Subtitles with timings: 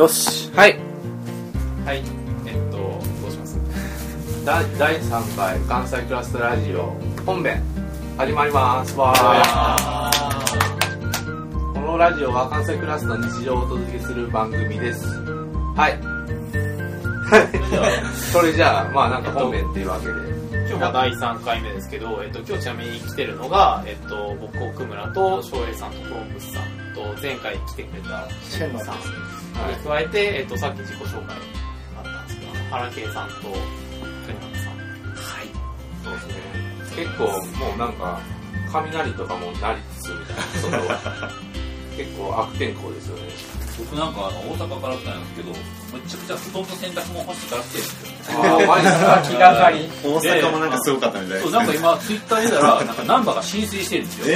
[0.00, 0.50] よし。
[0.56, 0.78] はい。
[1.84, 2.02] はい。
[2.46, 2.98] えっとど
[3.28, 3.60] うします？
[4.46, 6.94] 第第3回関西クラスタラジオ
[7.26, 7.62] 本編
[8.16, 8.96] 始まります。
[8.96, 10.10] わー。
[11.74, 15.06] このラジオは関西クラスの日常をお届けする番組です。
[15.76, 16.00] はい。
[18.32, 20.12] それじゃあまあなんか本編っていうわけで。
[20.70, 26.62] 今日が第3回目ですけど、えっと、今日ちなみに来てるのが、えっと、僕奥村と翔平さんとコロンブスさん
[27.14, 28.96] と前回来てくれたシェンさん。
[28.96, 31.36] に加えて、えっと、さっき自己紹介
[31.96, 33.52] あったんですけど原圭さんと国
[34.38, 34.74] 原さん。
[36.04, 36.34] そうですね。
[36.96, 38.20] 結構もうなんか
[38.72, 40.42] 雷とかもなりつつみたいな
[40.78, 41.30] 外は。
[41.96, 43.22] 結構悪天候ですよね。
[43.78, 45.56] 僕なんかあの大阪から来たんですけどめ
[46.08, 48.38] ちゃくちゃ布団と洗濯物干してから来てるんですよ。
[48.40, 49.22] あーマジですか？
[49.28, 49.90] 気がかり。
[50.04, 54.26] 大阪もなんかすごかったみたいそうなんか今ツイッター見たらなんかナンバーが浸水してるんですよ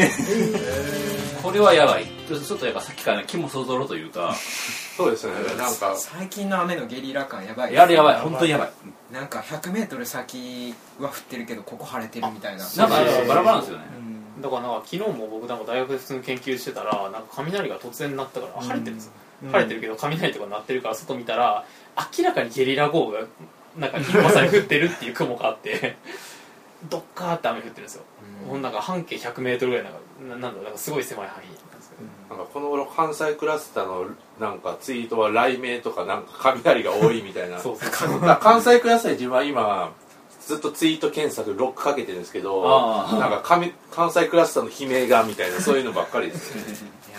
[1.45, 2.07] これはやばい。
[2.27, 4.35] ちょっとやっぱさっきから気もそぞろというか。
[4.97, 5.35] そうですね。
[5.59, 8.21] なんか最近の雨のゲリラ感やばいやれやばい。
[8.21, 8.73] 本当にやばい。
[9.13, 12.65] なんか 100m 先は降ってるけどここ晴れてるみたいな。
[12.65, 12.97] なんか
[13.29, 13.85] バラバラなんですよね。
[14.41, 19.13] だからなんか昨日も僕なんか大学で普通に研究してたらなんか雷が突然鳴ったから晴れてるんですよ、
[19.53, 21.65] 晴れてるけど雷とか鳴ってるから外見たら
[22.17, 23.27] 明らかにゲリラ豪雨が
[23.79, 25.97] なんか一発で降ってるっていう雲があって
[26.91, 28.03] どっかーって雨降ってるんですよ、
[28.47, 31.97] もうなんか半径 100m ぐらいなんかななんだろうなんかすごい狭い範囲なんですけ
[32.31, 34.07] ど、なんかこの頃関西クラスターの
[34.41, 37.59] なんかツイートは雷鳴とかなんか雷が多いみたいな。
[37.61, 37.77] そう
[38.41, 39.93] 関西クラスター自分は今
[40.47, 46.63] ずっとツイート検索ロックかけてるんですけどなんか関関西クラスターの悲鳴がみたいなそういうのばっかりですね。
[47.09, 47.19] いや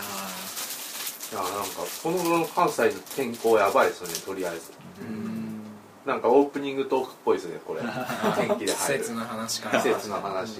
[1.31, 4.71] いやなんかこの頃の関西の天候やばいですよねとりあえず
[6.05, 7.81] なんかオープニングトークっぽいですねこれ。
[8.37, 9.03] 天気で季入る。
[9.03, 9.81] 節の話から。
[9.81, 10.57] 季節の話。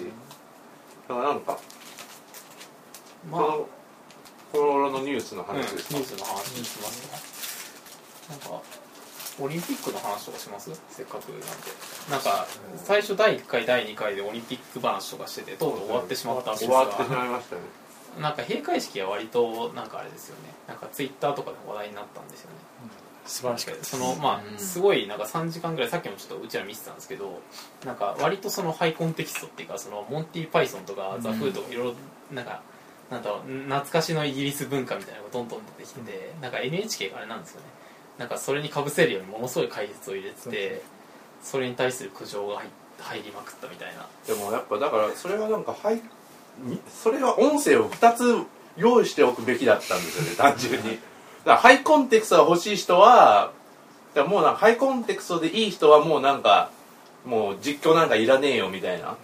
[1.08, 1.58] だからなんか
[3.30, 3.70] まあ、この
[4.52, 7.08] この頃のニュースのうん、ニュ話ですか、ースの話します
[8.30, 8.62] かなんか
[9.40, 10.72] オリンピックの話とかします？
[10.90, 11.46] せっかくなんで。
[12.09, 12.48] なんか
[12.84, 16.86] 最初第1回第2回でオリンピック話とかしててとうとう終わってしまったんですが。
[16.86, 17.62] 終わってしまいましたね。
[18.22, 20.53] なんか閉会式は割となんかあれですよね。
[20.68, 22.56] なんかツイッターとかで話題になったんですよね
[23.25, 27.41] 素晴らしかったそのまうんあすごいなんか3時間ぐらいさっきもちょっとうちら見てたんですけど
[27.86, 31.96] なんか割とそのハイコンテキストっていうかそのモンティ・パイソンとかザ・フーとかいろいろ
[32.36, 32.62] なんか
[33.09, 37.68] なんだろう懐かしのイギリス文化みたいなのがどんどん出てきててなんか NHK があれなんですよね。
[38.18, 40.81] なんかそれにかぶせるようにものすごい解説を入れてて
[41.44, 44.07] それに対する苦情が入入りまくったみたいな。
[44.25, 46.02] でもやっぱだからそれはなんかはい
[46.63, 48.46] にそれは音声を2つ
[48.78, 50.97] 用意しておくべきだったんですよね単純に
[51.45, 53.51] だハイコンテクストが欲しい人は
[54.16, 56.72] もうなんかハイコンテクストでいい人はもうなんか
[57.25, 59.16] もう実況なんかいらねえよみたいな。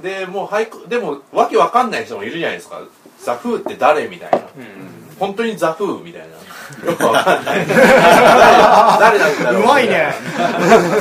[0.00, 2.80] でもうハイコでもわけわかんない人もいるじゃないですか。
[3.20, 4.38] ザフーって誰みたいな。
[4.38, 4.44] うん。
[5.18, 6.28] 本当にザフーみたいな。
[6.90, 7.66] よくわかんない。
[7.66, 10.12] 誰誰なんだろううまいね。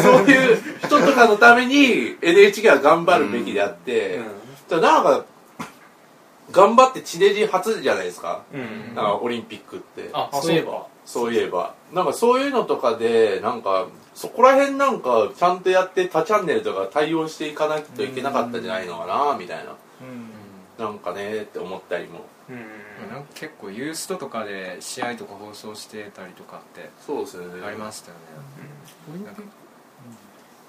[0.01, 4.19] そういう人とかのために NHK は頑張るべきであって、
[4.67, 5.25] だからなんか
[6.51, 8.95] 頑張って地デジ初じゃないですか、うん。
[8.95, 10.09] なんかオリンピックって。
[10.13, 10.87] あそういえば。
[11.05, 11.75] そういえば。
[11.93, 19.75] なんかそういうのとかでなんかそこら辺なんかちゃんとやって他チャンネルとか対応していかないといけなかったんじゃないのかなみたいな。
[20.77, 22.25] なんかねって思ったりも。
[22.49, 22.55] うん。
[23.11, 27.65] なんか結構ユーストとかで試合とか放送してたりとかってそうですよね。
[27.65, 29.23] ありましたよね。
[29.25, 29.41] なんか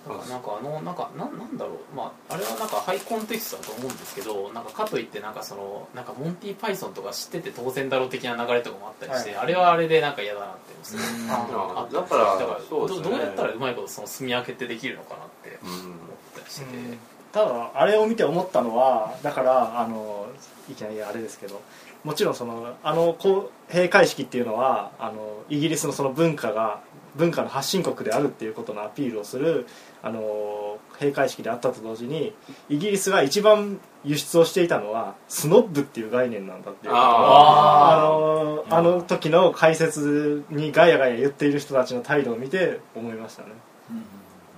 [0.09, 1.97] なんかなんかあのなんかなんなんだろう。
[1.97, 15.97] まああれはなんかハイコンテキストだと思うんですけどなんかかといってなんかそのなんかモンティ・パイソンとか知ってて当然だろう的な流れとかもあったりして、あれはあれでなんか嫌だなってすごいあっただからだからそうねどどうやったらうまいことその住み分けってできるのかなってうん思っ
[16.35, 16.99] たりしてて、
[17.33, 20.27] ただあれを見て思ったのはだからあの
[20.71, 21.61] いきなりあれですけど
[22.05, 26.81] もちろんそのあのこう閉会式っていうのはあのイギリスのその文化が
[27.17, 29.67] 文化の発信国であるっていうことのアピールをする
[30.03, 32.35] あの閉会式であったと同時に
[32.69, 36.93] イギリスが一番輸出をしていたのはスノッブっていう概念なんだっていう。
[36.93, 43.49] ことをああのあの時の解説にガヤガヤ言っている人たちの態度を見て思いましたね。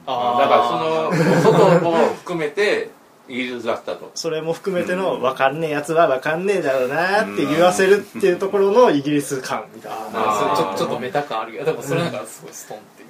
[0.06, 0.40] あー。
[0.40, 2.90] だからその外も含めて
[3.28, 4.10] イギリスだったと。
[4.14, 10.74] それも含めての分かんねえやつは分かんねえだろうなって言わせるっていうところのイギリス感みたいな。
[10.76, 13.09] ちょっとメタ感あるけどでもそれなんかすごいストンって言い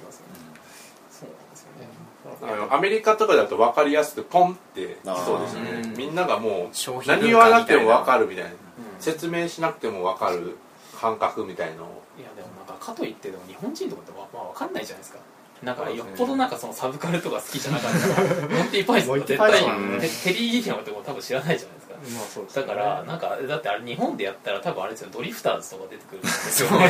[2.69, 5.81] アメリカとかだと分かりやすくポンってそうですね。
[5.83, 5.93] うん。
[5.93, 8.55] みんながもう何言わなくても分かるみたいなうん
[8.99, 10.57] 説明しなくても分かる
[10.99, 12.03] 感覚みたいのを。
[12.19, 15.19] いやでもなんかかといってでも日本人とかってまあ、まあ、分かんないじゃないですか。
[15.63, 18.21] なんかよっぽどなんかそのサブカルとか好きじゃなかった。
[18.21, 19.51] ら モンティ・パイソンとか。
[19.51, 21.91] 絶対 テリー・ギリアムとかも多分知らないじゃないですか。
[22.17, 26.89] まあそうですだねからなんかだってあれ日本でやったら多分あれですよドリフターズとか出てくるんですよ そうね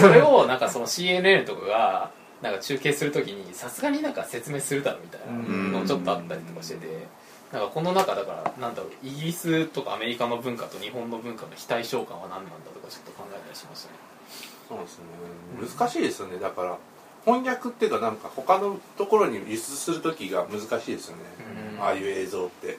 [0.00, 2.10] それをなんかその CNN とかが
[2.42, 7.06] なんか中継するときにさすがになんか説明するだろみたいなのちょっとあったりとかしてて
[7.52, 13.94] なんかこの中だからなんだろうイギリスとかアメリカの文化と日本の文化の非対称感は何なんだとかちょっと考えたりしましたね。
[14.68, 15.04] そうですね。
[15.78, 16.38] 難しいですよね。
[16.38, 16.78] だから
[17.24, 21.22] 翻訳っていうかなんか他のところに輸出する時が難しいですよね、
[21.80, 22.78] ああいう映像って。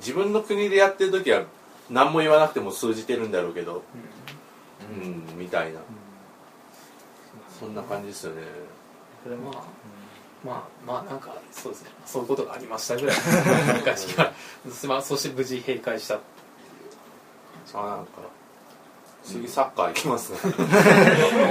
[0.00, 1.44] 自分の国でやってる時は
[1.88, 3.82] 何も言わなくても通じてるんだろうけど。
[4.92, 5.80] うん、みたいな。
[7.58, 8.42] そんな感じですよね
[9.22, 9.62] それもまあ
[10.44, 14.32] まあまあなんかそうですねそういうことがありましたぐらいの 感じが、
[14.88, 16.18] まあ、そして無事閉会した
[17.74, 18.12] あなんか
[19.22, 20.38] 次サッカー行きますね。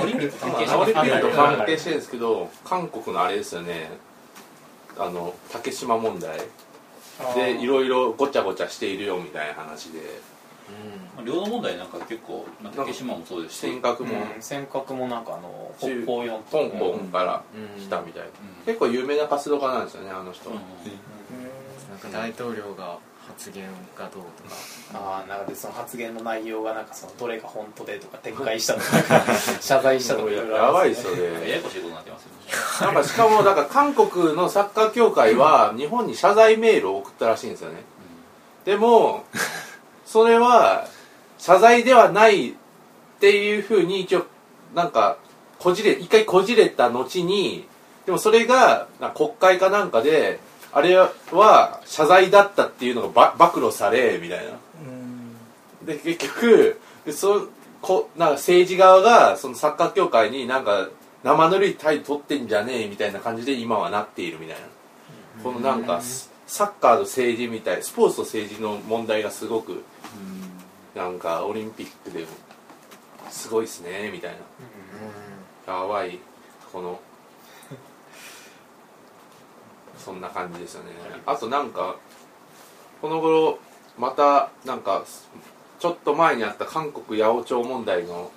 [0.02, 3.92] オリンピック関係者オリンピックと関はい係してるんですけど韓国のあれですよね。
[4.98, 6.40] あの竹島問題。
[7.36, 10.00] でいろいろごちゃごちゃしているよみたいな話で
[11.26, 13.60] 領土問題なんか結構まあ竹島もそうですし。
[13.60, 14.14] 尖閣も。
[14.36, 17.44] うん尖閣もなんかあの北中方四香港から
[17.78, 18.30] 来たみたいな。
[18.66, 20.50] 結構有名な活動家なんですよねあの人。
[20.50, 20.56] うん。
[20.56, 23.66] なんか大統領が発言
[23.98, 24.56] がどうとか。
[24.94, 28.86] ああなんかでその発言の内容がなんかそのどれが本当でとか撤回したとか。
[29.60, 30.96] 謝罪したとかいろいろやばいで。
[30.96, 32.30] すよねややこしいことになってますよ。
[32.88, 37.84] なんかしかもだから韓国のサッカー協会は日本に謝罪メールを送ったらしいんですよね。
[38.66, 39.24] でも
[40.10, 40.88] それは
[41.38, 42.54] 謝罪ではないっ
[43.20, 44.26] ていうふうに一応
[44.74, 45.20] なんか
[45.60, 47.68] こじれ一回こじれた後に
[48.08, 50.40] でもそれが国会かなんかで
[50.72, 54.54] あれは謝罪だったっていうのがば暴露されみたいな。
[55.86, 57.48] で結局でそ
[57.80, 60.90] こなんか政治側がそのサッカー協会になんか
[61.24, 64.64] 生ぬるい態度取ってんじゃねえみたいな感じで今はなっているみたいな。
[65.44, 66.02] このなんか
[66.48, 69.84] サッカーと政治みたいスポーツと政治の問題がすごく
[71.00, 72.28] なんかオリンピックでも
[73.30, 74.32] すごいっすねみたい
[75.66, 75.74] な。
[75.74, 76.20] やばい
[76.74, 77.00] この
[79.98, 80.92] そんな感じですよね。
[81.26, 81.96] あとなんか
[83.02, 83.60] この頃
[83.98, 85.06] またなんか
[85.80, 88.30] ちょっと前にあった韓国八百長問題の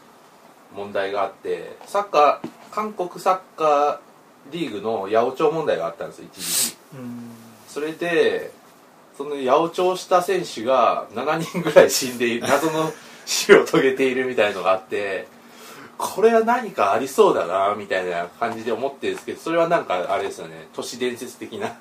[0.73, 3.99] 問題があってサッカー韓国サッカー
[4.53, 6.76] リーグの八百長問題があったんですよ一時期。
[7.67, 8.53] それで
[9.17, 12.93] その八百長した選手が7人ぐらい死んでいる謎の
[13.26, 15.29] 死を遂げているみたいのがあって
[15.99, 20.69] これは何かありそうだなみたいな感じで思ってるんですけどそれはなんかあれですよね。
[20.73, 21.76] 都市伝説的な。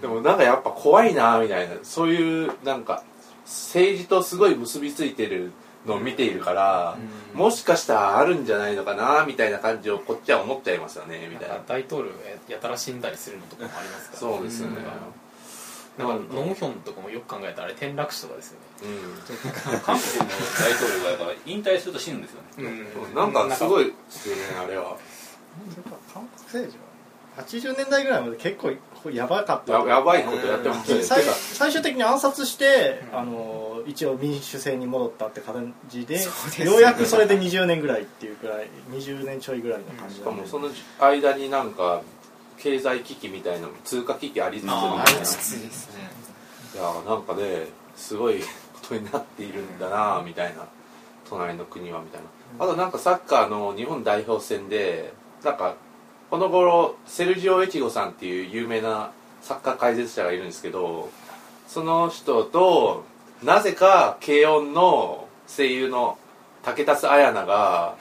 [0.00, 1.76] でもなんかやっぱ怖いなみたいな。
[1.82, 3.04] そういうなんか
[3.44, 5.52] 政治とすごい結びついてる
[5.86, 6.96] のを見ているから、
[7.34, 11.60] もしかしたらあるんじゃないのかなみたいな感じをこっちは思っちゃいますよねみたいな。
[11.66, 12.14] 大統領が
[12.48, 14.20] やたら死んだりするのとかもありますから。
[14.20, 14.76] そうですよね。
[14.76, 14.84] なん
[16.02, 18.66] かノンヒョンとかもよく考えたらあれ転落死とかですよね。
[18.82, 19.78] うん。
[19.80, 20.30] 韓国の
[20.60, 22.84] 大統領がやっぱ引退すると死ぬんですよね。
[23.14, 24.96] なんかすごいですよねあれは。
[26.12, 26.84] 韓国政治は。
[27.36, 29.72] 80年代ぐらいまで結構やばかった。
[29.72, 40.70] ややばいことやってますよね最終的に暗殺して、あの一応民主制に戻ったって感じでようやくそれで20年ぐらいっていうくらい20年ちょいぐらいの感じしだねかもその
[41.00, 42.02] 間になんか
[42.58, 45.02] 経済危機みたいな通貨危機ありつつみたいな。
[45.02, 46.10] ありつつですね。
[46.74, 48.46] いやなんかねすごいこ
[48.88, 50.66] とになっているんだなみたいな。
[51.28, 52.26] 隣の国はみたいな。
[52.64, 55.74] あとなんかサッカーの日本代表戦でなんか
[56.30, 59.10] この頃セルジオ・エチゴさんっていう有名な
[59.42, 61.10] サッカー解説者がいるんですけど
[61.66, 63.04] その人と
[63.42, 66.18] なぜか軽音の声優の
[66.62, 67.96] 竹達彩奈が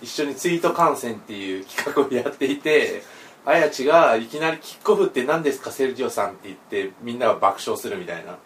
[0.00, 3.02] 一緒にツイート観戦っていう企画をやっていて
[3.44, 5.70] 綾地がいきなりキックオフって何ですか？
[5.72, 8.36] セルジオさんって言ってみんなが爆笑するみたいな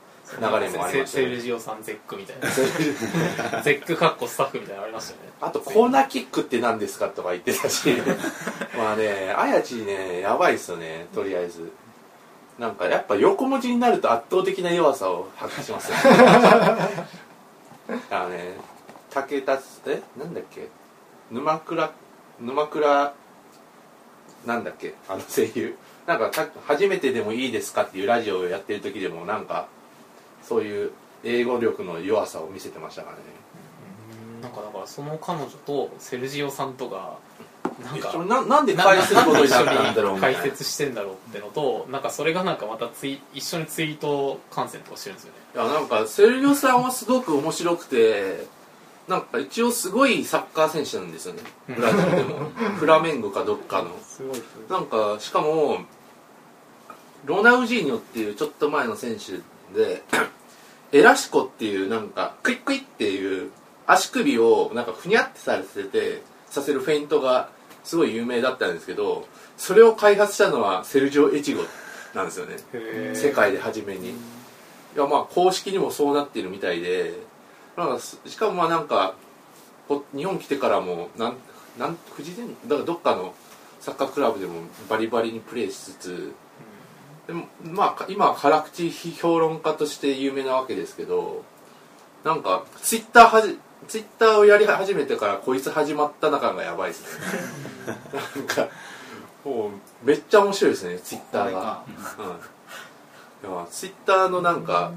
[0.40, 1.06] 流れもありましたよね。
[1.06, 2.50] セルジオさんゼックみたいな。
[3.62, 5.32] ゼックかっこスタッフみたいなのありましたよね。
[5.40, 7.90] あとコーナーキックって何ですかとか言ってたし。
[8.76, 11.70] まあね綾地ねやばいっすよねとりあえず。
[12.58, 16.02] なんかやっぱ横文字になると圧倒的な弱さを発揮しますよね。
[18.10, 18.54] あのね
[19.10, 20.02] 武田え？
[20.18, 20.68] なんだっけ？
[21.30, 21.90] 沼倉
[22.40, 23.12] 沼倉
[24.46, 24.94] なんだっけ？
[25.08, 25.76] あの声優。
[26.06, 29.66] なんかた初めてでもいいですかっていうラジオをやってる時でもなんか
[30.42, 30.92] そういう
[31.24, 33.22] 英語力の弱さを見せてましたからね。
[34.40, 37.16] なんかだからその彼女とセルジオさんとが
[37.82, 45.38] なんかななんで返すことになったんだろう解説してんだろうってのとなんかそれがなんかまたツイ一緒にツイート観戦とかしてるんですよね。
[45.54, 48.46] いやなんかセルジオさんはすごく面白くて
[49.08, 51.42] なんか一応すごいサッカー選手なんですよね。
[51.68, 52.50] ブラジルでも。
[52.78, 53.90] フラメンゴかどっかの。
[54.68, 55.84] なんかしかも
[57.24, 59.38] ロナウジーニョっていうちょっと前の選手
[59.78, 60.02] で
[60.92, 63.50] エラシコっていうなんかクイックイっていう
[63.86, 67.50] 足首をなんかふにゃってさせてさせるフェイントが
[67.84, 71.62] すごい有名だったんですけどそれを開発したのはセルジオ越後
[72.14, 72.56] なんですよね。
[73.14, 74.10] 世界で初めに。
[74.10, 77.14] いやまあ公式にもそうなっているみたいで
[77.76, 79.14] なんかすしかもまあなんか
[79.88, 81.36] こ日本来てからもなん
[81.78, 83.34] なん富士電だからどっかの
[83.80, 84.54] サッカークラブでも
[84.88, 86.34] バリバリにプレーしつつ
[87.26, 91.44] でもまあか今は辛口評論家として有名なわけですけど
[92.24, 97.24] なんかツイッターはじツイッターをやり始めてからこいつ始まった中がやばいですね。
[98.36, 98.68] なんか
[99.44, 101.82] もうめっちゃ面白いですねツイッターが。
[103.44, 103.50] うん。
[103.50, 104.92] いやツイッターのなんか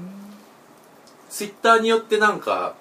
[1.30, 2.74] ツイッターによってなんか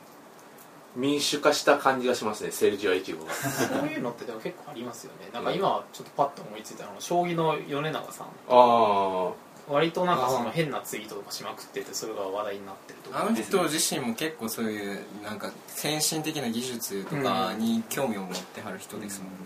[0.95, 3.31] 民主化した感じがしますねセルジオ・エチゴが。
[3.31, 5.29] そういうのってでも結構ありますよね。
[5.31, 8.27] なんか今ちょっとパッと思いついたのが将棋の米長さん。
[8.49, 9.31] あ
[9.69, 13.21] 割となんかその変なツイートとかしまくっててそれが話題になってるとか。
[13.21, 19.37] あの人自身も結構そういうなんか先進的な技術とかに興味を持ってはる人ですもんね、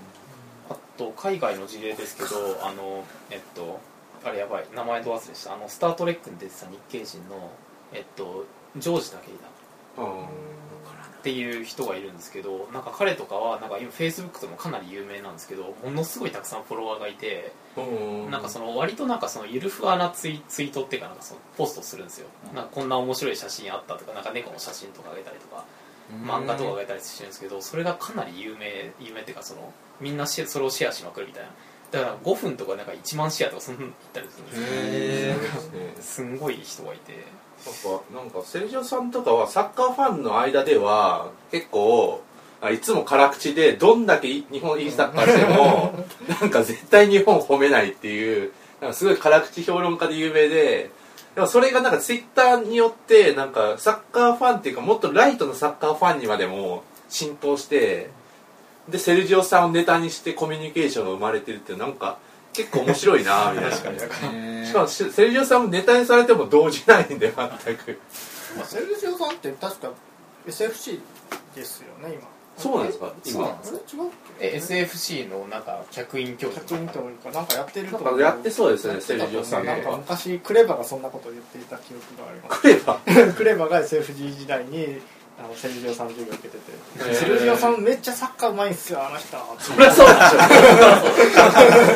[0.70, 2.30] あと海外の事例ですけど
[2.66, 3.82] あのえっと
[4.24, 4.68] あれやばい。
[4.74, 5.54] 名前ど忘れした。
[5.54, 7.52] あの「スター・トレック」に出てた日系人の
[7.92, 8.46] えっと
[8.78, 9.18] ジョージだ
[9.98, 10.54] あうん
[11.24, 18.30] っていう人がいるんですけどなんか彼とかはなんか今フェイスブックでもかなり有名なんですけどものすごいたくさんフォロワーがいてうん。
[18.30, 22.28] なんかその割となんかそのゆるふわなツイツイートっていうかなんかそのポストするんですよ。
[22.54, 25.64] なんかこんな面白い写真あったとかなんか猫の写真とかあげたりとか
[26.26, 31.50] 漫画とかあげたりしてるんですけどそれがかなり有名有名っていうかそのみんなシェそれをシェアしまくるみたいな。
[31.92, 34.66] だから5分とかなんか1万シェアとかそんなのいったりするんですよ。
[34.68, 37.14] へ すんごい人がいて
[37.66, 42.22] なんかなんかセルジオさんとかはサッカーファンの間では結構
[42.62, 45.94] あいつも辛口でどんだけ日本いいサッカーしても
[46.42, 48.52] なんか絶対日本褒めないっていう
[48.82, 50.92] なんかすごい辛口評論家で有名で
[51.36, 58.10] でもそれがなんかツイッターによってなんかサッカーファンっていうかもっとライトのサッカーファンにまでも浸透して
[58.88, 62.18] でセルジオさんをネタにしてコミュニケーションが生まれてるってなんか
[62.54, 63.76] 結構面白いな みたいな。
[64.66, 67.34] しかもセルジオさんもネタにされても動じないんで
[67.66, 68.00] 全く。
[68.58, 69.90] まあセルジオさんって確か
[70.48, 71.00] SFC
[71.56, 72.28] ですよね今。
[72.56, 73.12] そうなんですか？
[73.26, 73.34] 今。
[73.34, 83.00] そうなんですあれ違うっえ SFC のなんか客員教け授100人というかなんかやってるとやってそうですねセルジオさんなんか昔クレバがそんなことを言っていた記憶がありますクレバ？
[83.34, 85.02] クレバが SFG 時代に
[85.40, 86.58] あのセルジオさん授業受けて
[87.10, 89.36] て、セルジオさんめっちゃサッカーうまいんすよあの人。
[89.60, 91.42] そりゃそうでしそりゃそうでしょ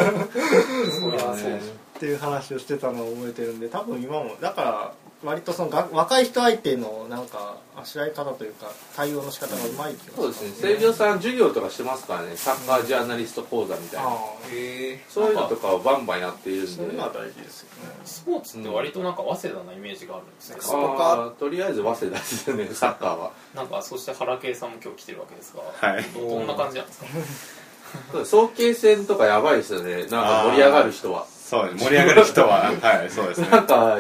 [1.98, 10.50] っていう話をしてたのを覚えてるんで多分今もだから割とそのが若い人相手のなんかあしらい方というか対応の仕方がうまい気がょそうですね。
[10.62, 12.38] セルジオさん授業とかしてますからね。
[12.38, 14.10] サッカージャーナリスト講座みたいな。
[14.10, 14.14] あ
[14.52, 16.72] へえそういうのとかをバンバンやっているんあで。
[16.72, 17.96] そういうのは大事ですよね。
[18.06, 23.32] スポーツって割となんか早稲田なイメージがあるんですね、あーとりあえず早稲田ですよね サッカーは。
[23.56, 26.04] なんかそして原圭さんも今日来てるわけですが、はい。
[26.14, 28.26] どどんな感じなんですか？
[28.26, 30.04] 早慶戦とかやばいですよね。
[30.04, 32.74] なんか盛り上がる人はそうです盛り上がる人は。
[32.82, 33.48] はいそうですね。
[33.50, 33.98] なんか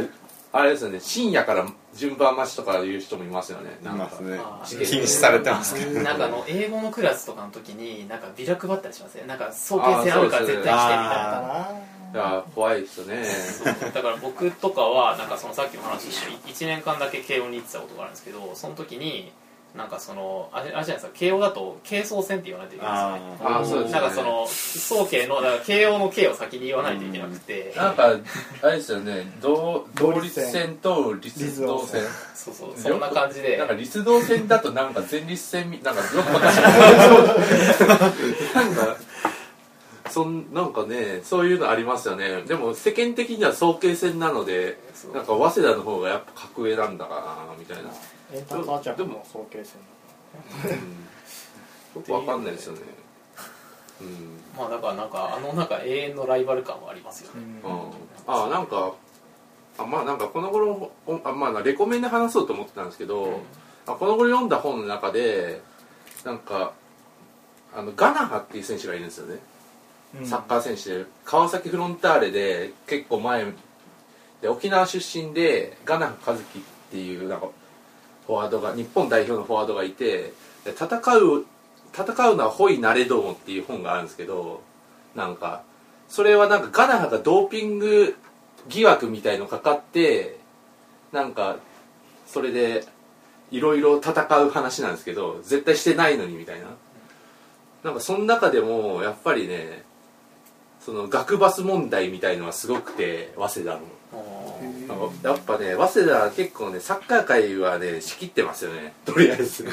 [0.52, 4.04] あれですよね深夜から順番待ちとかいう人もいますよねいなんか。
[4.04, 4.20] ます
[4.76, 4.86] ね。
[4.86, 9.24] 禁止されてますけどなんかあの英語のクラスとかの時になんかビラ配ったりしますね。
[9.28, 11.42] なんか早慶戦あるから絶対来てみたいな。
[11.62, 11.72] あ
[12.14, 13.26] いや怖いですよね
[13.94, 19.34] だから僕とかはなんかそのさっきの話して1年間だけ慶応に行ってたことがあるんですけどその時に
[19.78, 23.36] なんかそのあれあれじゃないですか慶応だと慶操戦って言わないといけないんですよね。
[23.56, 23.66] あー。
[23.66, 24.00] そうですね。
[24.00, 27.74] なんかその早慶のだから慶応の慶を先に言わないといけなくて。
[27.78, 28.16] なんか
[28.64, 32.02] あれですよね同同同立立戦と立道戦。
[32.34, 33.58] そうそうそんな感じで。
[33.58, 36.50] なんか立道戦だとなんか前立腺み なんかどっかな
[38.68, 38.98] んか
[40.10, 42.42] そんなんかねそういうのありますよね。
[42.44, 45.14] でも世間的には早慶戦なのでそう。
[45.14, 47.90] なんか早稲田の方がやっぱ格上なんだかなみたいな、
[48.34, 49.80] エンターチャーも早慶戦
[51.96, 52.82] うん、よくわかんないですよね。
[54.02, 54.38] うん。
[54.58, 57.42] まあだからなんかあのなんか永遠のライバル感はありますよね、
[58.28, 58.94] ああなんか
[59.78, 63.40] あまあなんかこの頃おあまあレコメンで話そうと思ってたんですけど、
[63.86, 65.62] あこの頃読んだ本の中で
[66.26, 66.74] なんか
[67.76, 69.40] あのガナハっていう選手がいるんですよね、
[70.26, 71.06] サッカー選手で。
[71.24, 73.46] 川崎フロンターレで結構前
[74.42, 77.48] で沖縄出身でガナハ和樹っていうなんか
[78.28, 80.34] フォワードが日本代表のフォワードがいて
[80.66, 80.86] 戦
[81.18, 81.46] う
[81.94, 84.62] 戦うのはホイなれどもっていう本があるんですけど
[85.16, 85.64] なんか
[86.10, 88.16] それはなんかガナハがドーピング
[88.68, 90.38] 疑惑みたいのかかって
[91.12, 91.58] なんか
[92.28, 92.86] それで
[93.50, 94.12] いろいろ戦
[94.44, 96.68] う話なんですけど絶対してないのにみたいな。
[97.84, 99.84] なんかその中でもやっぱりね
[100.82, 103.80] その学バス問題みたいのはすごくて早稲田の。
[105.24, 108.94] やっぱね早稲田は結構ねサッカー界はね仕切ってますよね。
[109.06, 109.66] とりあえず。
[109.66, 109.68] う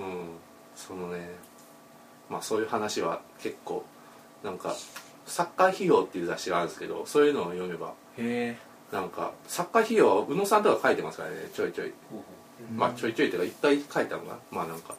[0.00, 0.28] ん。
[0.74, 1.30] そのね
[2.30, 3.84] まあそういう話は結構
[4.44, 4.74] なんか
[5.26, 8.56] サッカー費用っていう雑誌があるんですけどそういうのを読めばへ
[8.92, 11.92] なんかサッカー費用は宇野さんとか書いてますからねちょいちょい。
[12.74, 14.38] まあちょいちょいっていうか一回書いたのかな。
[14.50, 14.94] まあなんか。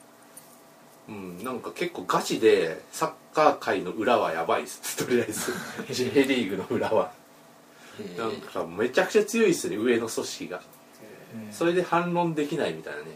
[1.10, 4.96] うんなんか結構ガチでサッカー界の裏はやばいっす。
[5.04, 5.52] とりあえず。
[5.92, 7.12] J リーグの裏は。
[7.14, 7.19] え
[8.18, 10.62] なんかめちゃくちゃ強いっすね上の組織が。
[11.52, 13.08] それで反論できないみたいなね。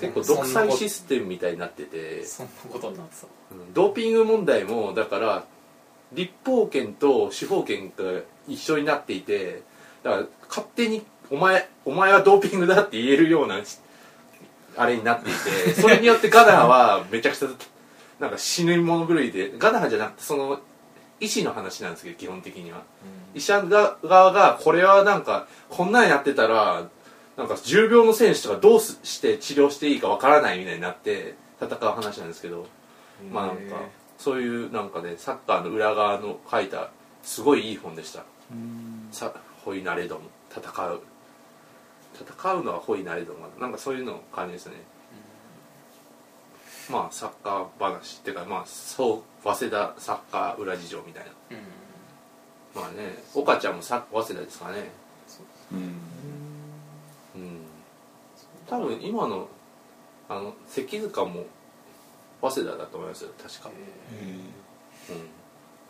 [0.00, 2.24] 結構独裁システムみたいになってて。
[2.24, 3.54] そんなことになってたう。
[3.54, 5.44] んドーピング問題もだから
[6.12, 9.62] 立法権と司法権が一緒になっていて
[10.02, 13.60] だから勝手にお前お前はドーピングだって言えるような
[14.76, 17.48] あれになっていて それによってガナーはめちゃくちゃ
[18.18, 20.60] なんか死ぬ者狂いでガナーじゃなくてその
[21.20, 22.82] 医師の話なんですけど基本的には、
[23.34, 26.88] 医者側がこれはなんかこんなんやってたら
[27.36, 32.66] なんか重病の選手とかどうすして治療していいかわからないみたいになって戦う話なんですけど
[33.32, 33.76] まあなんか
[34.18, 36.90] そういうなんかねサッカーの裏側の書いた
[37.22, 38.24] すごいいい本でした。
[39.12, 39.32] さ
[39.64, 40.20] ホイナレドン。
[40.50, 41.02] 戦う。
[42.14, 43.66] 戦うのはホイナレドンがな。
[43.66, 44.72] んかそういうの感じですね
[46.90, 51.30] まあサッカー話っていうかまあそう早稲田サッカー裏事情みたいな。
[51.50, 52.82] うん。
[52.82, 54.90] まあね岡ちゃんもサ早稲田ですからね
[55.72, 55.78] うん
[57.36, 57.60] うん。
[58.66, 59.48] 多分今の
[60.28, 61.44] あの関塚も
[62.40, 63.68] 早稲田だと思いますよ確か。
[63.68, 65.28] うん。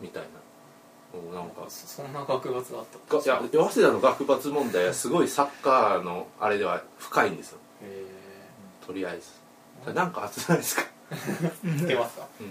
[0.01, 0.29] みたいな。
[1.19, 1.65] もうなんか。
[1.69, 7.57] そんな学閥があったがいや早稲田の学閥問題はすごいサッカーのあれでは深いんですよ。
[7.83, 8.05] へ
[8.85, 9.38] とりあえず
[9.93, 11.15] なんか熱ないですか、え
[11.77, 12.27] つけますか？
[12.39, 12.47] うん、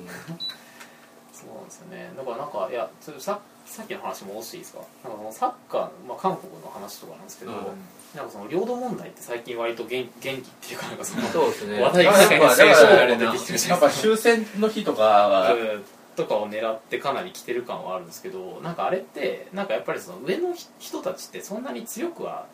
[1.33, 2.11] そうなんですよね。
[2.17, 4.81] だからなんかいやそれささっきの話戻していいですか？
[5.05, 7.59] なんかそのサッカー、まあ、韓国の話とかなんですけど、うん。
[8.17, 11.83] なんかその領土問題って最近割と元元気っていうかなんかそのそうですね。
[11.83, 15.85] 話題がやっぱ世界にだから出てきてるじですか終戦の日とかはうん。
[16.17, 22.47] とかを狙ってかなり来てる感はあるんですけどなんかあれってなんかやっぱりその上の人たちってそんなに強くは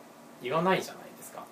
[0.43, 1.04] 言わないじゃないですか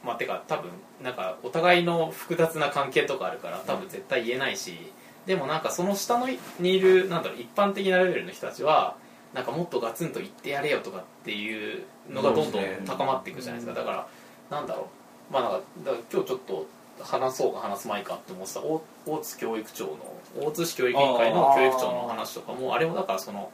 [0.04, 0.70] まあてか多分
[1.02, 4.92] なんかお互いの複雑な関係とかあるから多分絶対言えないし
[5.26, 8.96] でもなんかその下のにいるなんだろう一般的なレベルの人たちは
[9.34, 13.78] なんかもっとガツンと言ってやれよとかっていうのがどんどん高まっていくじゃないですか。
[13.78, 14.06] だから
[14.50, 14.88] なんだろ
[15.30, 15.32] う。
[15.32, 16.66] まあなんかだから今日ちょっと
[17.00, 19.98] 話そうか話すまいかって思ってた大大津教育長の
[20.40, 23.50] 大津市教育委員会の教育長の話とかもあれもだからその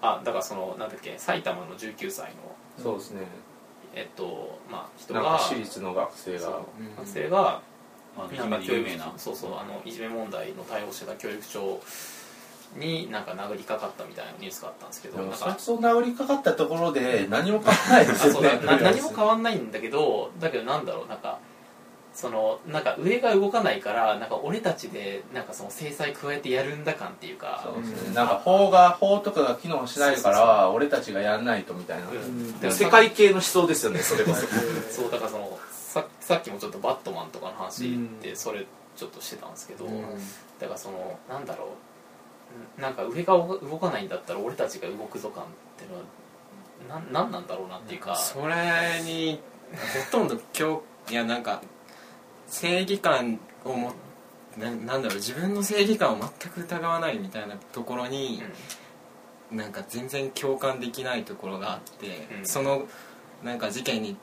[0.00, 3.22] あだからそのなんだっけ埼玉の19歳のそうですね
[3.98, 6.62] えっとまあ人がか私立の学生が。
[6.98, 7.60] 学生が
[8.16, 9.12] なんか教育有名な。
[9.16, 11.80] そうそうあのいじめ問題の対応してた教育長
[12.76, 21.38] になんか殴りかかったみたいなニュースがあったんですけどなんかそう治りかかったところで何も変わらないですあそうよね 何も変わんないんだけどだけどなんだろうなんか
[22.18, 27.62] そのなんか上が動かないからなんか俺たちでなんかその制裁加えてやるんだ感っていうか。
[27.64, 28.12] そうですね。
[28.12, 32.58] なんか法が法とかが機能しないから俺たちがやらないとみたいな、うん。
[32.58, 34.48] でも世界系の思想ですよねそれこそ。
[34.90, 39.86] そうだからそのささっきもちょっとバットマンとかの話でそれちょっとしてたんですけど、
[40.58, 42.80] だからそのなんだろう。
[42.80, 48.16] なんか上が動かないんだったら俺たちが動くぞ感っていうのはなんなんなんだろうなっていうか。
[48.16, 49.40] それに
[50.10, 51.62] ほとんど今日いやなんか
[52.48, 53.92] 正義感をも
[54.56, 58.42] ななんだろう自分の正義感を全く疑わないみたいなところに、
[59.52, 62.46] なんか全然共感できないところがあって、うん。
[62.46, 62.86] その
[63.44, 64.16] なんか事件に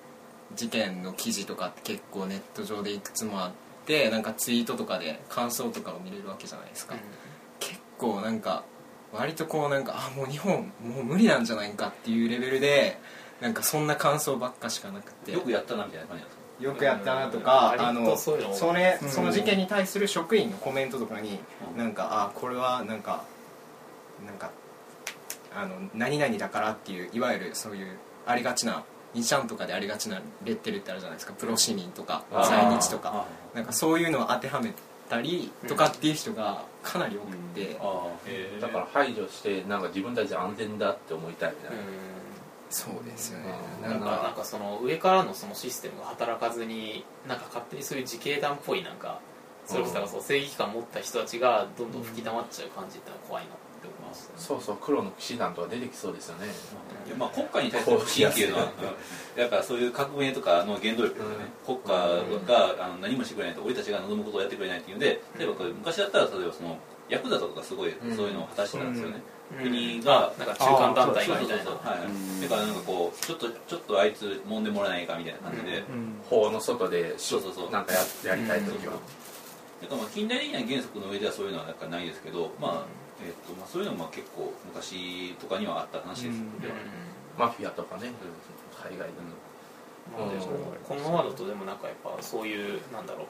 [0.56, 3.52] 事件の記事とかって結構ネット上でいくつもあっ
[3.86, 6.96] てなんかツイートとかで感想とかを見れるわけじゃないですか、
[7.60, 8.66] 結構なんか
[9.14, 13.00] 割とこうなんかあもう日本もう無理なんじゃないかっていうレベルで
[13.40, 15.32] なんかそんな感想ばっかしかなくて。
[15.32, 17.86] よくやったなみたいな感じだったよくやったなとか、うん。
[17.86, 19.10] あのそういうのそれうん。
[19.10, 21.40] その事件に対する職員のコメントとかに、
[21.74, 21.78] うん。
[21.78, 23.24] なんかあこれはなんか
[24.26, 24.52] なんか
[25.56, 31.34] あの何々だからっていういわゆるそういうありがちな2ちゃんとかでありがちなレッテルってあるじゃないですか。
[31.34, 33.26] プロ市民とか在日とか。
[33.54, 34.74] あなんかそういうのを当てはめ
[35.10, 41.78] たりとかっていう人がかなり多くて、あへえだから排除してなんか自分たち安全だって思いたいみたいな、
[42.70, 43.46] そうですよね。
[43.84, 43.90] うん。
[43.90, 44.06] なんか。
[44.24, 49.20] なんかその上からのそのシステムが働かずになんか勝手にそういう自警団っぽいなんか
[49.66, 54.36] それこそだからそう正義感持った人たちがどんどん吹き溜まっちゃう感じってのは怖いなって思いましたね。
[54.38, 56.48] そうそう黒の騎士団とか出てきそうですよね。
[57.08, 58.72] いやまあ、国家に対する不信っていうのは、
[59.36, 61.90] やっぱそういう革命とかの原動力ですよね、国家
[62.48, 66.78] があの何もしてくれないと、俺たちが望むことをやってくれないっていうので、例えばこれ昔だったら、例えばその
[67.10, 69.22] ヤクザとかがすごいそういうのを果たしてたんですよね、
[69.58, 71.72] 国がなんか中間団体がみたいな。
[71.72, 72.42] はい。
[72.42, 76.16] だからなんかこうちょっとちょっとあいつ揉んでもらえないかみたいな感じで、うん。
[76.30, 77.72] 法の外でそうそうそう。
[77.72, 78.94] なんかややりたい時は、
[79.82, 82.86] だからまあ近代的な原則の上ではそういうのはなんかないですけど、まあ
[83.24, 86.60] えっとまあ、そういうのもまあ結構昔とかにはあった話です、うん。
[86.60, 86.74] では。
[87.38, 88.12] マフィアとかね
[88.82, 89.14] 海外で
[90.18, 93.28] まあでもうんこのままだとでもなんかやっぱそういうなんだろ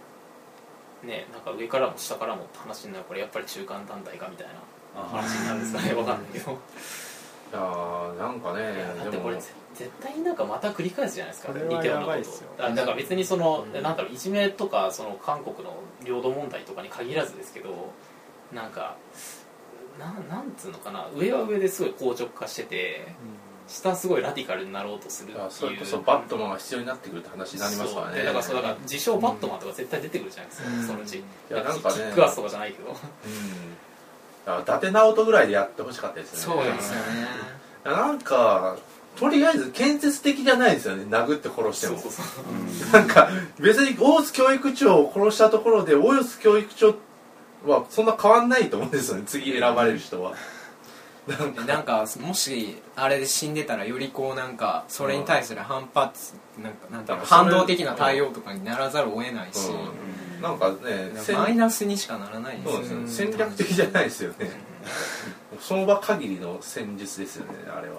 [1.03, 1.07] う。
[1.07, 4.53] ねなんか上からも下からもって話になるからやっぱり中間団体かみたいな。
[4.53, 4.57] あ
[5.03, 6.51] 話になるんですかねわかんないけど。
[6.51, 6.55] い
[7.53, 11.97] やーなんかねいやだってこれぜ絶対なんかまた繰り返すじゃないですか似たよ。
[11.97, 12.21] うなこ
[12.57, 13.81] とあだから別にその、うん。
[13.81, 17.91] なんだろういじめとかその韓国の領土問題とかに限らずですけど
[18.53, 18.95] なんか
[19.99, 23.07] なんなんつうのかな上は上ですごい硬直化してて
[23.67, 25.51] 下はすごいラディカルになろうとするっていう。
[25.51, 30.83] それこそバットマンが必要になってくるって話になりますからねだからそうだから自称バットマンとか絶対出てくるじゃないですか、うん。
[30.83, 31.17] そのうち。
[31.17, 31.95] いやなんかね。
[31.95, 32.89] キックアスとかじゃないけど。
[32.89, 32.95] うん
[34.47, 36.63] 伊達直人ぐらいでやってほしかったですよね。
[36.63, 37.27] そうですよね。
[37.83, 38.77] なんか
[39.15, 41.05] とりあえず建設的じゃないですよね。
[41.09, 41.97] 殴って殺しても。
[41.97, 43.01] そうそうそう。
[43.01, 43.29] なんか
[43.59, 46.95] 別に大津教育長を殺したところで大津教育長
[47.65, 49.23] はそんな変わんないと思うんですよね。
[49.25, 50.33] 次選ばれる人は。
[51.27, 63.01] なんかなんかもしあれで死んでたらよりこうなんかそれに対する反発なんかなんていうのだからそれ反動的な対応とかにならざるを得ないし、うんなんかね戦マイナスにしかならないですそうよ。
[63.01, 64.51] ね戦略的じゃないですよね。
[65.59, 67.95] その場限りの戦術ですよねあれは。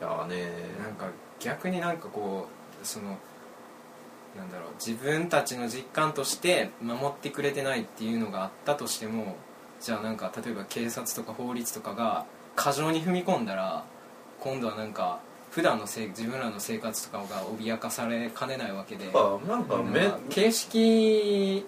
[0.00, 1.06] いやーねなんか
[1.40, 2.46] 逆になんかこ
[2.82, 3.16] うその
[4.36, 9.36] なんだろう自分たちの実感として守ってくれてないっていうのがあったとしても
[9.80, 13.84] じゃあなんか例えば警察とか法律とかが過剰に踏み込んだら
[14.40, 19.06] 今度はなんか普段のせい自分らの生活とかが脅かされかねないわけで。
[19.06, 19.82] なんか
[20.28, 21.66] 形式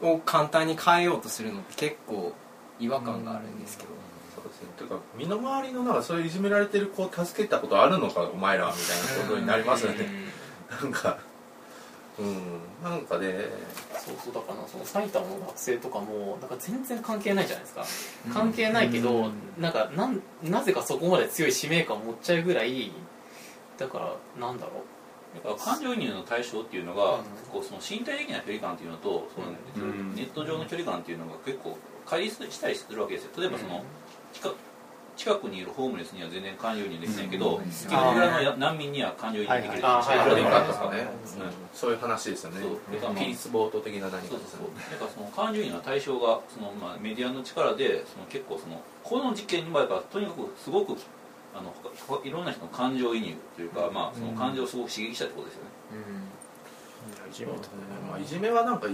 [0.00, 2.32] を簡単に変えようとするのって結構
[2.78, 3.90] 違和感があるんですけど、
[4.36, 4.68] そうですね。
[4.76, 8.78] というか身の回りのなんかそういういじめられてる子を助けたことあるのかお前らみた
[9.14, 10.06] いなことになりますよね。
[10.70, 11.18] なんか
[12.18, 13.34] うんなんかね
[13.92, 18.32] そうそうだからその埼玉の学生とかもなんか全然関係ないじゃないですか。
[18.32, 22.92] 関係ないけど、なんかなんなぜかそこまで強い使命感を持っちゃうぐらい
[23.78, 24.84] だからなんだろ
[25.34, 27.24] だから感情移入の対象っていうのが、うん。
[27.52, 30.14] こうその身体的な距離感っていうのとその、うん。
[30.14, 33.30] ネット上の距離感っていうのが結構乖離したりするわけですよ。
[33.36, 33.84] 例えばその、
[35.18, 37.64] 近近くにいるホームレスには全然感情移入できないけど、うん。
[37.64, 40.30] 結局裏のや難民には感情移入できるっていうはいはい
[40.72, 41.50] そうん。
[41.74, 42.60] そういう話ですよね。
[42.62, 42.94] そう。
[42.94, 44.36] だからまあピースボート的な何か
[45.12, 50.96] その感情移入の対象がその、まあ、メディアの力でその結構そのこの実験にもやっぱとにかくすごく
[51.54, 51.74] あの
[52.06, 55.70] 他いろんな人の感情移入というか、まあ、その感情をすごく刺激したってことですよね、
[57.30, 57.70] いじめとかね。
[58.08, 58.86] まあ、いじめはなんか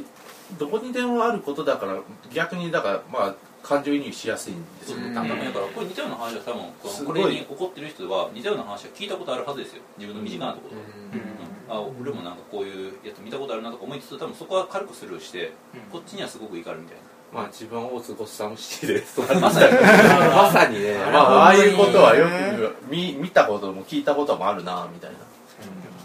[0.58, 2.00] どこにでもあることだから
[2.32, 5.14] 逆にだからまあ感情移入しやすいんですよね、うん。
[5.14, 5.34] だから
[5.74, 10.82] これ似たような話は多分これに起こってる人は似たような話は聞いたことあるはずですよ自分の身近なところで、
[11.18, 11.32] う、
[11.68, 17.02] あ俺もなんかこういうやつ見たことあるなとか思いつつ多分そこは軽くスルーして、うんこっちにはすごく怒るみたいな。
[17.32, 19.66] まあ自分は大津ゴッサムシティで育ちました
[20.30, 20.94] まさにね。
[21.12, 25.16] まあああいうことはよく見見たことも聞いたこともあるなみたいな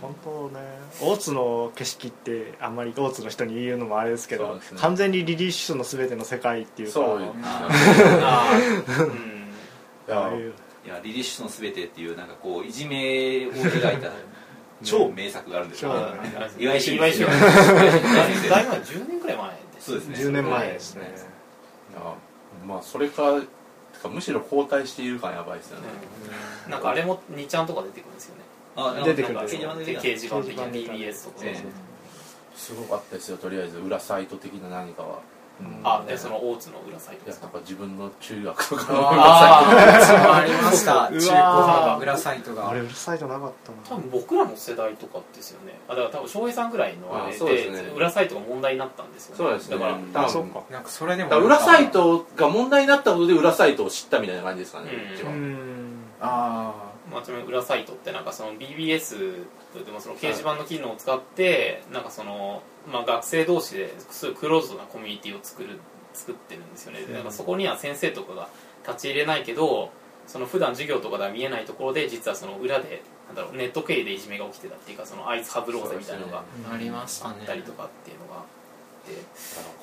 [0.02, 0.60] 本当ね。
[1.02, 4.62] 大津の景色ってあんまり大津の人に言うのもあれですけどね。
[4.78, 6.94] 完全にリリッシュの全ての世界っていうか。
[6.94, 10.54] そうああーうん。
[10.86, 14.12] いやリリッシュのすべてっていうなんかこういじめを描いた
[14.84, 17.52] 超名作があるんですよ、そう岩井俊岩井俊岩井先
[18.44, 20.16] 生だいぶ前10年くらい前ですそうですね。
[20.16, 21.14] 10年前ですね。
[22.66, 23.42] まあそれか
[24.10, 25.88] むしろ後退している感やばいですよね、
[26.66, 26.72] うん。
[26.72, 28.36] なんかあれも2ちゃんとか出てくるんですよ
[29.04, 30.02] 出てくる掲示板的な。
[30.02, 31.90] 掲示板 BBS とか、ええ
[32.56, 33.80] すごかったですよとりあえず。
[33.80, 35.20] 裏サイト的な何かは、
[35.62, 35.80] うん。
[35.84, 37.46] あでその大津の裏サイトいやですか。
[37.46, 41.34] なんか自分の中学とかの裏ああうちもありました中古
[41.94, 55.88] の裏サイトがあれうるさいとなかったな多分僕らの世代とかですよねあだから多分翔平さんぐらいのあれで裏サイトが問題になったんですよねそうですねだから、うんあそっかなんかそれでも裏サイトが問題になったことで裏サイトを知ったみたいな感じですかね、うん一番うん
[56.22, 59.46] あまあ、ちなみに裏サイトってなんかその BBS
[59.86, 65.80] でもその掲示板の機能を使ってなんかその、まあ、学生同士ですごいクローズドなコミュニティを作る
[66.14, 67.02] 作ってるんですよね。
[67.02, 68.50] でなんかそこには先生とかが
[68.88, 69.92] 立ち入れないけど
[70.28, 78.44] その普段授業とかでは見えないところで実はその裏でなんだろうネット経由でいじめが起きてたっていうかそのあいつハブろうぜみたいなのがありましたあねったりとかっていうのが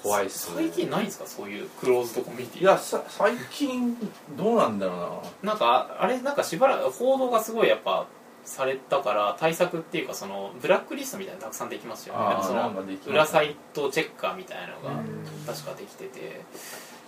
[0.02, 0.68] 怖いっすね。
[0.68, 1.26] 最近ないんですか？
[1.26, 2.62] そういうクローズドコミュニティ。
[2.62, 3.96] いやさ最近
[4.36, 5.52] どうなんだろうな。
[5.52, 8.06] なんかあれなんかしばらく報道がすごいやっぱ
[8.44, 12.36] されたから対策っていうかそのブラックリストみたいなのたくさんできますよね。
[12.42, 12.72] その
[13.06, 15.06] 裏サイトチェッカーみたいなのがうん。
[15.46, 16.40] 確かできてて。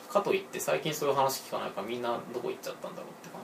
[0.08, 3.42] かといって最近そういう話聞かないからみんなどこ行っちゃったんだろうって感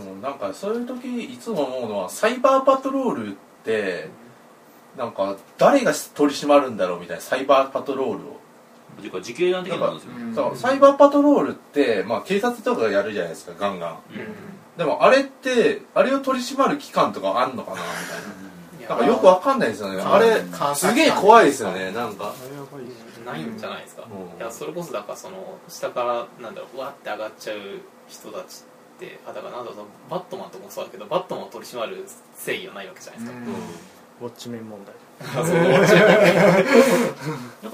[0.00, 4.08] じでもなんかそういう時いつも思うのはサイバーパトロールって
[4.96, 8.36] なんか誰が取り締まるんだろうみたいなサイバーパトロールを。
[9.00, 13.98] ていうか時系団的なものですよそうサイバーパトロールって、まあ、警察とかがやるじゃないですかガンガン。
[14.78, 18.96] でもあれってあれを取り締まる機関とかあんのかなみたいな。
[18.96, 20.00] なんかよくわかんないですよね。
[20.00, 20.42] あれ
[20.74, 22.32] すげえ怖いですよねなんか。
[23.24, 24.40] ないんじゃないですか、うん。
[24.40, 27.58] いやそれこそだからその下からなんだろうわって上がっちゃう
[28.06, 28.62] 人たち
[28.96, 32.04] ってあだからなんだろうそのバットマンとかもそうだけどバットマンを取り締まる
[32.36, 33.38] 正義はないわけじゃないですか、
[34.20, 34.94] ウォッチメン問題。
[35.18, 35.44] だから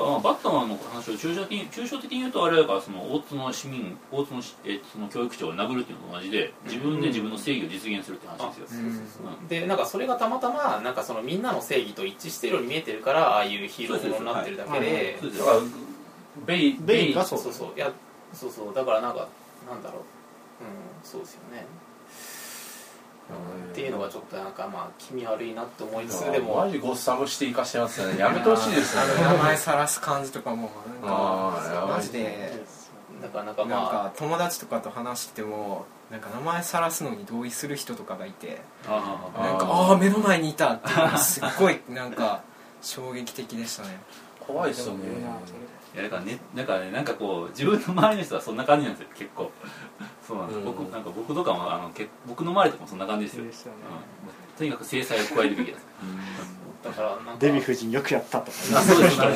[0.09, 8.83] まあバットマンの話を抽象的に抽象的に言うとあれだからその大津の市民大津のしえその教育長を殴るっていうのと同じで自分で自分の正義を実現するって話ですよ、
[9.41, 9.49] うん。
[9.49, 15.19] でなんかそれがたまたまなんかそのみんなの正義と一致してるように見えてるからああいうヒーローものになってるだけで。
[15.21, 15.61] そうですだから
[16.47, 17.15] ベイベイ。
[17.15, 17.39] がそう。
[17.41, 17.73] そうそう。
[17.77, 17.93] いや
[18.33, 18.75] そうそう。
[18.75, 19.29] だからなんか
[19.69, 20.01] なんだろう。
[20.01, 20.07] うん
[21.03, 21.67] そうですよね
[23.73, 26.57] っていうのがちょっとなんかまあ気味悪いなって思いつつでも。
[26.57, 28.19] マジゴッサムシティ化してますよね。
[28.19, 29.13] やめてほしいですよね。
[29.19, 30.71] あの名前さらす感じとかも
[31.03, 32.63] なんかマジで。
[33.23, 33.89] だからなんかなんまあ。
[33.89, 39.95] か友達とかと話してもなんか名前さらすのに同意する人とかがいてああなんかあー。
[39.95, 42.43] あ目の前にいたっていうのがすっごい なんか
[42.83, 44.01] 衝撃的でしたね。
[44.41, 45.01] 怖いですよね。
[45.95, 49.51] いやだからねだからねなんかこう自分の周りの人はそんな感じなんですよ結構
[50.33, 50.65] そうなんです、うん。
[50.65, 53.79] 僕なんか僕とかもあのけ僕の周りとかもそんな感じですよ、ですよね。
[54.27, 54.57] うん。
[54.57, 55.87] とにかく制裁を加えるべきです
[56.83, 58.51] だからなんかデヴィ夫人よくやったと。
[58.51, 59.27] かあそうですね。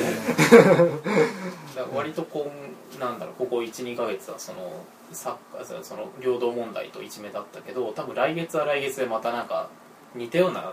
[1.95, 2.51] 割とこ
[2.97, 9.69] うなんだろうここ12ヶ月はそのサッカーその領土問題と一目だったけど多分来月は来月でまたなんか
[10.15, 10.73] 似たような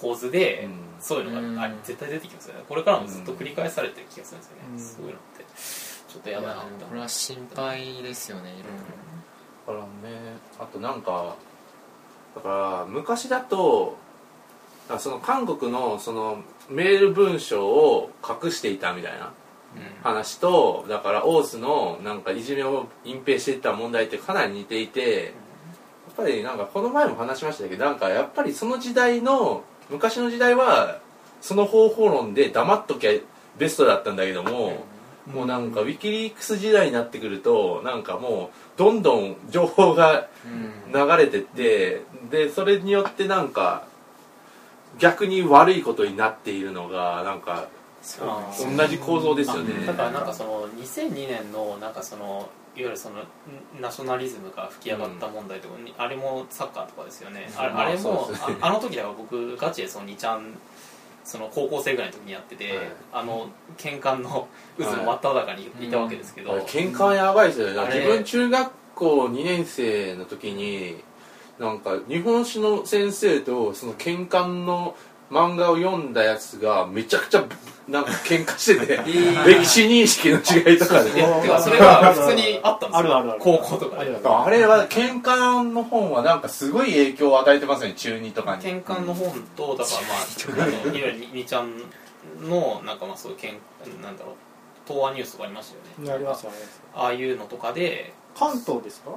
[0.00, 0.72] 構図で、うん。
[1.00, 1.80] そういうのが、あうん。
[1.82, 2.64] 絶対出てきますよね。
[2.68, 4.78] これからもずっと繰り返されてる気がするんですよね、うん。
[4.78, 5.92] そういうのって。
[6.12, 8.68] ちょっとやだなってこれは心配ですよねいろいろ。
[8.68, 8.74] だ
[9.66, 9.84] からね。
[10.58, 11.36] あとなんか
[12.34, 13.96] だから昔だと
[14.98, 19.32] その韓国のそのメール文章を隠していたみたいな
[20.02, 25.34] 話とだからオースのなんかいじめを隠蔽していった問題ってかなり似ていて
[26.06, 31.00] やっぱりなんかこの前も話しましたけどなんかやっぱりその時代の昔の時代は
[31.40, 33.10] その方法論で黙っときゃ
[33.58, 34.84] ベストだったんだけども、
[35.26, 40.82] もうなんかウィキリークス時代になってくるとなんかもうどんどん情報がうん。
[40.92, 43.86] 流れてってでそれによってなんか
[44.98, 47.68] 逆に悪いことになっているのがなんか
[48.76, 49.86] 同じ構造ですよね。
[49.86, 53.16] だからなんかその2002年のなんかそのいわゆるその
[53.80, 58.38] ナショナリズムが吹き上がった問題とかに、あれもサッカーとかですよね、あれまああれもね。
[58.60, 60.58] ああの時だから僕ガチでその2ちゃん
[61.24, 62.86] その高校生ぐらいの時にやってて、はい。
[63.12, 65.90] あの喧嘩の渦の真っ只中にい。
[65.90, 67.94] たわけですけど、あれ喧嘩やばいですよね。
[67.94, 71.02] 自分中学校2年生の時に
[71.58, 74.96] なんか日本史の先生とその喧嘩の
[75.32, 77.44] 漫画を読んだやつがめちゃくちゃ
[77.88, 78.96] なんか喧嘩してて
[79.46, 82.98] 歴史認識の違いとかでてかそれが普通にあったんですよ。
[82.98, 83.40] あるあるある。
[83.40, 84.10] 高校とかで。
[84.22, 88.62] あれは喧嘩の本はなんかすごい影響を与えてますね中2とかに。
[88.62, 91.72] 喧嘩の本とだからまああのいわゆるにちゃん
[92.48, 93.58] のなんかまあそういうけん
[94.02, 94.34] なんだろう
[94.86, 96.14] 東亜ニュースとかありましたよね。
[96.14, 96.56] ありますよね
[96.94, 98.12] ああいうのとかで。
[98.38, 99.10] 関東ですか？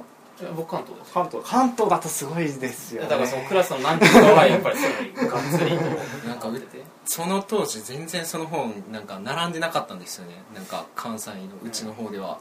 [0.54, 1.12] 僕関東です。
[1.12, 1.48] 関東。
[1.48, 3.08] 関東だとすごいですよね。
[3.08, 6.48] だからそのクラスの何人かはやっぱりそういがっつりとなんか
[7.06, 10.34] その当時全然その本なんか並んでなかったんですよね。
[10.54, 12.38] なんか関西のうちの方では、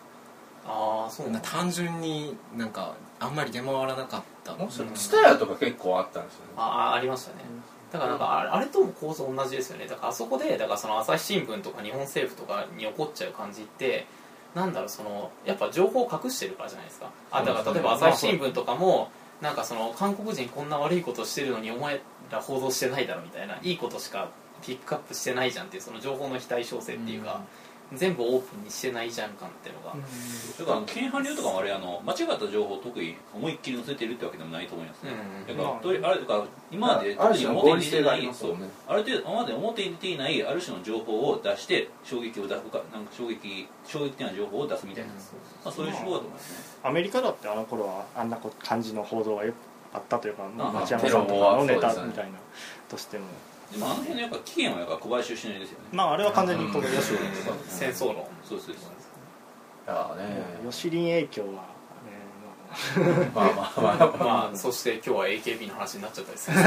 [0.66, 4.56] ああそうな単純になんかあんまり出回らなかった。
[4.56, 6.54] もうそれツタヤとか結構あったんですよね。
[6.58, 7.44] ああありましたね。
[7.92, 9.86] だからなんかあれあれとも構造同じですよね。
[9.88, 14.06] だからあそこでだからその朝日新聞とか日本政府とかに起こっちゃう感じって
[14.56, 17.12] なんだろうそのやっぱ情報を隠してるからじゃないですか。
[17.30, 22.00] あだから例えば朝日新聞とかもなんかその韓国人こんな悪いことしてるのにお前
[22.32, 24.30] ら報道してないだろみたいないいことしか
[24.66, 27.42] ピックアップしてないじゃんっていうその情報の非対称性っていうか、
[27.94, 35.12] 全部オープンにしてないじゃん感っていうのが、だからあのケンハン流とかもあれあの間違った情報を特に思いっきり載せてるってわけでもないと思いますね、
[35.48, 35.58] うん。
[35.58, 38.56] だからあれだから今まである種の合理に出てないそう。
[38.88, 45.20] ある程度今まで表に出ていないある種の情報を出して衝撃を出すかなんか衝撃衝撃的な情報を出すみたいな、ま
[45.66, 46.80] あ、そういう手法だと思いますね。
[46.84, 49.56] アメリカだってあの頃はあんなこ感じの報道がよく
[49.94, 52.40] あったというかあ町山さんとかのネタみたいな
[52.90, 53.26] としても
[53.76, 55.86] でもあの辺のやっぱ起源はやっぱ小林秀ですよね。
[55.92, 57.12] まああれは完全に東京吉
[57.68, 58.26] 戦争論。
[58.44, 58.76] そうそうそうい
[59.88, 60.70] やね。
[60.72, 63.98] 吉林影響は、ねまあまあまあ。
[63.98, 66.58] まあまあそして今日は AKB の話になっちゃったりする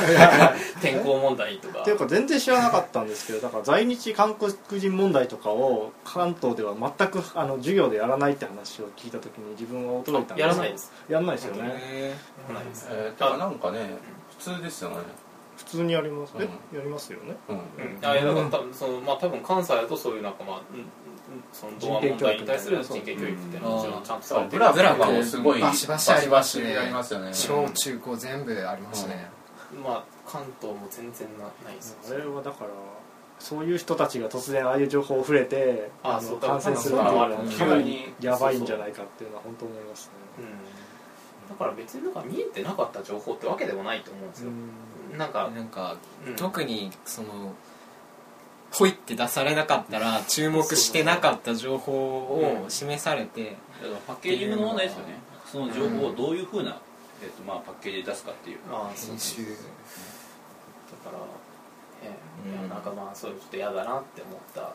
[0.80, 1.80] 天候問題とか。
[1.80, 10.92] っていうか全然知らなかったんですけどだから在日韓国人問題とかを関東では全くあの授業でやらないって話を聞いた時に自分は驚いたんですやらないです。
[11.08, 11.74] やらないですよね。
[11.78, 12.14] へや
[12.48, 12.88] らないです。
[12.90, 13.98] えーだからなんかね
[14.38, 14.96] 普通ですよね
[15.56, 17.36] 普通にやります、えうやりますよね。
[17.48, 17.56] うん。
[17.56, 17.62] うん、
[18.02, 20.86] あいやだから多分そのまあ多分関西だとそういうなんかまあ、うんうん
[21.52, 24.50] その同和問題に対する人権教育っていうのはもちろんちゃんとされてる。
[24.52, 27.34] ブラブラブラもすごいバシバシありますねバシバシありますよね。
[27.34, 29.28] 小中高全部ありますね、
[29.84, 32.70] まあ関東も全然なないですあれはだから
[33.38, 40.12] そういう人たちが突然ああいう情報を触れてあそうあの感染するっていうのは多分かなり急にやばいんじゃないかっていうのは本当思いますね。
[40.38, 40.86] うん。
[41.48, 44.50] だから別になんか見えてなかった情報ってわけでもないと思うんですよ、
[45.16, 46.36] なんか、なんか、うん。
[46.36, 47.54] 特にその
[48.72, 55.18] ほいって出されなかったら注目してなかった情報を示されて、だからパッケージングの問題ですよね。
[55.50, 56.78] その情報をどういうふうな、
[57.22, 58.58] えっとまあ、パッケージで出すかっていう。
[58.70, 59.42] ああそう編集。
[59.42, 59.56] だか
[61.16, 61.18] ら、
[62.04, 62.10] え
[62.46, 62.62] えいうん。
[62.68, 64.72] やなんかまあそういうちょっと嫌だなって思った感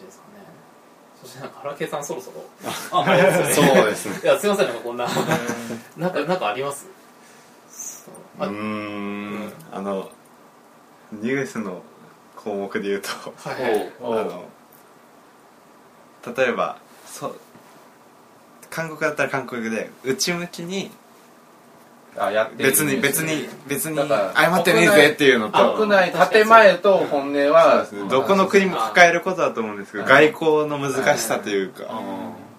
[0.00, 0.44] じですかね。
[1.22, 2.42] そしてなんか原家さんそろそろ。
[2.90, 3.20] あはい
[3.54, 4.20] そうですね。
[4.24, 5.06] いやすいませんなんかこんな。
[5.96, 6.82] なんかなんかあります？
[6.84, 6.88] そ
[8.38, 10.10] うあうーんあの
[11.12, 11.82] ニュースの
[12.36, 14.44] 項目で言うとはいあの
[16.36, 17.36] 例えばそう
[18.70, 20.90] 韓国だったら韓国で内向きに
[22.18, 24.04] あやってる別に別に別に謝
[24.54, 28.08] ってねえぜっていうのと国内建前と本音はね。
[28.08, 31.84] どこの国も抱えることだと思うんですけど外交の難しさというか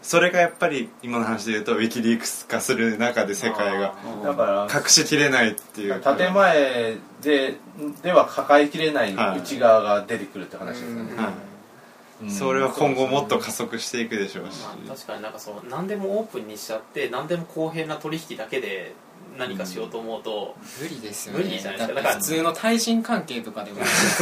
[0.02, 6.02] それがやっぱり今の話で言うとウィキリークス化する中で世界がだから隠しきれないっていう。
[6.02, 7.56] か建前で
[8.02, 9.40] では抱えきれないはい。
[9.40, 12.24] 内側が出てくるって話ですよね、はい。
[12.24, 12.32] うん。
[12.32, 14.62] それは今後もっと加速していくでしょうし。
[14.64, 18.94] まあ、確かになんかそう何でもオープンにしちゃって何でも公平な取引だけで
[19.38, 22.02] 何かしようと思うと、無理ですよ無ね理じゃないですか。
[22.02, 23.82] だって普通の対人関係とかでも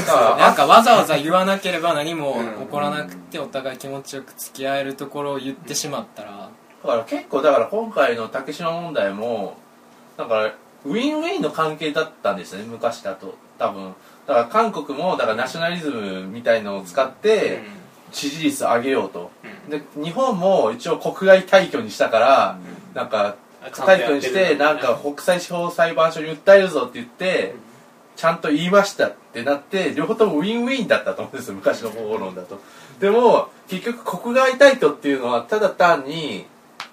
[0.09, 2.65] あなんかわざわざ言わなければ何もうん。
[2.65, 6.49] 起こらなくてお互い気持ちよく付き合えるところを言ってしまったら。
[6.83, 9.57] だから結構だから今回の竹島問題も
[10.17, 10.45] だから
[10.85, 13.35] ウィンウィンの関係だったんですよね昔だと。
[13.57, 13.95] 多分。
[14.27, 17.61] だから韓国もだからナショナリズムみたいのを使って
[18.11, 19.31] 支持率上げようと。
[19.43, 19.69] うん。
[19.69, 22.59] で日本も一応国外退去にしたから
[22.93, 23.35] なんか
[23.71, 27.55] 退去にしてなんか国際司法裁判所に訴えるぞって言って
[28.15, 32.61] ちゃんと言いましたってなって両方ともウィンウィンだったと思うんですよ昔の方法論だと。
[32.99, 36.45] でも結局国外退去っていうのはただ単に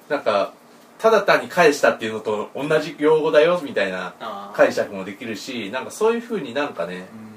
[0.08, 0.52] なんか
[0.98, 4.14] ただ単に返したっていうのと同じ用語だよみたいな
[4.54, 7.31] 解釈もできるしなんかそういうふうになんかね、うん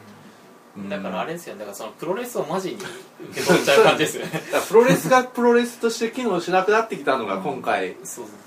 [0.89, 1.59] だからあれですよね。
[1.59, 2.85] だからそのプロレスをマジに受
[3.33, 4.41] け取っちゃう感じですよね。
[4.67, 7.95] プロレスがプロレスとして機能しなくなってきたのが今回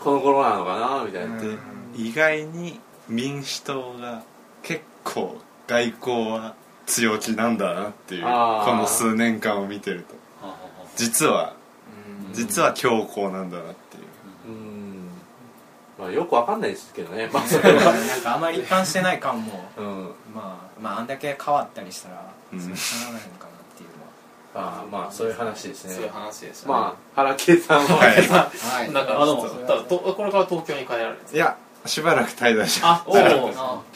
[0.01, 1.57] この頃なのかなみたいな、で
[1.97, 4.23] 意外に民主党が
[4.63, 10.15] 結構外交は強気なんだなっていうこの数年間を見てると。
[10.97, 11.55] 実は
[12.33, 14.05] 実は強硬なんだなっていう。
[14.49, 15.09] うん。
[15.99, 17.29] まあよくわかんないですけどね。
[17.33, 17.93] まあそれは。
[17.93, 20.11] なんかあまり一貫してない感もうん。
[20.35, 22.61] まあまああんだけ変わったりしたらうん。
[22.61, 24.79] そうしょうがないのかなっていうのは。
[24.79, 25.95] ああまあそういう話ですね。
[25.95, 26.73] そういう話でしたね。
[26.73, 28.23] まあ原圭さんは、はい。
[28.23, 28.93] さはい。
[28.93, 29.37] なんかあの
[29.67, 33.15] ただとこれから東京に帰られるんですかいやしばらく滞在しまあお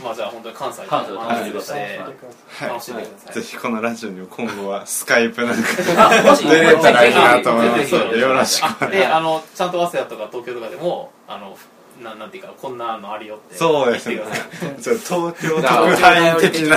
[0.03, 0.89] まあじゃあ本当に関西で。
[0.89, 1.19] 関西で。
[1.19, 1.51] 楽しんで。
[1.51, 2.69] くださいはい。
[2.69, 3.33] 楽しんでください。
[3.35, 7.95] すぜひこのラジオにも今後はスカイプなんか 出れたらいいなと思います。
[7.95, 11.57] よろしくあであのちゃんと早稲田とか東京とかでもあの
[12.03, 14.17] ななんていうかこんなのあるよってそうですね。
[14.17, 14.83] 言ってください。
[14.83, 16.77] ちょっと東京特派員的な。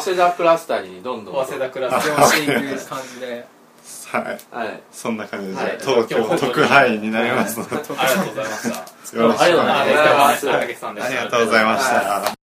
[0.00, 1.34] 早稲田クラスターにどんどん。
[1.46, 3.46] 早稲田クラス上していく感じで
[4.12, 4.24] はい。
[4.50, 4.82] はい。
[4.92, 5.78] そんな感じで、はい。
[5.80, 7.76] 東京特派員になりますので。
[7.76, 9.16] ありがとうございました。
[9.16, 9.76] よろしくお願
[10.34, 10.50] いします。
[10.50, 12.41] ありがとうございました、